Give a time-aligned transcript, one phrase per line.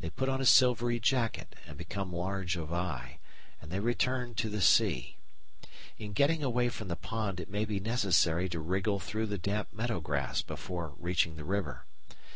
[0.00, 3.20] They put on a silvery jacket and become large of eye,
[3.62, 5.16] and they return to the sea.
[5.96, 9.72] In getting away from the pond it may be necessary to wriggle through the damp
[9.72, 11.84] meadow grass before reaching the river.